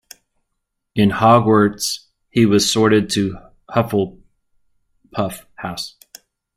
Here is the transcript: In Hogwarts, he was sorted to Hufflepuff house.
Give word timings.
In 0.95 1.11
Hogwarts, 1.11 2.07
he 2.31 2.47
was 2.47 2.73
sorted 2.73 3.07
to 3.11 3.37
Hufflepuff 3.69 5.45
house. 5.53 5.95